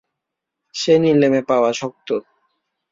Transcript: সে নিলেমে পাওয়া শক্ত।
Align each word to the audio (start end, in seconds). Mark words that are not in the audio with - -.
সে 0.75 0.93
নিলেমে 0.99 1.41
পাওয়া 1.41 1.71
শক্ত। 1.73 2.07